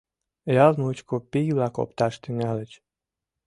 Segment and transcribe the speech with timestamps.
[0.65, 2.71] Ял мучко пий-влак опташ тӱҥальыч.